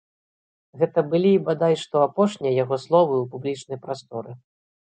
Гэта 0.83 1.03
былі, 1.11 1.33
бадай 1.51 1.77
што, 1.83 1.95
апошнія 2.07 2.57
яго 2.63 2.75
словы 2.87 3.15
ў 3.23 3.33
публічнай 3.35 3.77
прасторы. 3.85 4.31